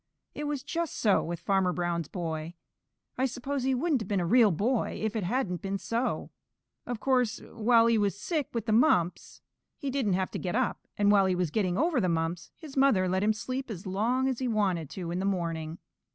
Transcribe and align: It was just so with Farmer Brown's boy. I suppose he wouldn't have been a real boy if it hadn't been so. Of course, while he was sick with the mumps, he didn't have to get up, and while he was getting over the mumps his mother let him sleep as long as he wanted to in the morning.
It 0.33 0.45
was 0.45 0.63
just 0.63 0.97
so 0.97 1.23
with 1.23 1.39
Farmer 1.39 1.71
Brown's 1.71 2.07
boy. 2.07 2.55
I 3.19 3.27
suppose 3.27 3.61
he 3.61 3.75
wouldn't 3.75 4.01
have 4.01 4.07
been 4.07 4.19
a 4.19 4.25
real 4.25 4.49
boy 4.49 4.99
if 4.99 5.15
it 5.15 5.23
hadn't 5.23 5.61
been 5.61 5.77
so. 5.77 6.31
Of 6.87 6.99
course, 6.99 7.39
while 7.53 7.85
he 7.85 7.99
was 7.99 8.17
sick 8.17 8.47
with 8.51 8.65
the 8.65 8.71
mumps, 8.71 9.41
he 9.77 9.91
didn't 9.91 10.13
have 10.13 10.31
to 10.31 10.39
get 10.39 10.55
up, 10.55 10.87
and 10.97 11.11
while 11.11 11.27
he 11.27 11.35
was 11.35 11.51
getting 11.51 11.77
over 11.77 12.01
the 12.01 12.09
mumps 12.09 12.49
his 12.57 12.75
mother 12.75 13.07
let 13.07 13.21
him 13.21 13.31
sleep 13.33 13.69
as 13.69 13.85
long 13.85 14.27
as 14.27 14.39
he 14.39 14.47
wanted 14.47 14.89
to 14.89 15.11
in 15.11 15.19
the 15.19 15.23
morning. 15.23 15.77